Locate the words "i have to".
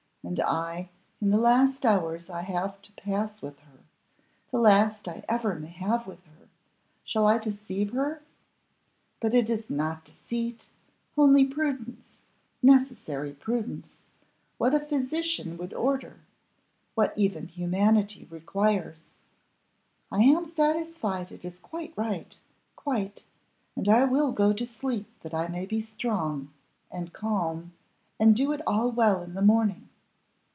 2.29-2.91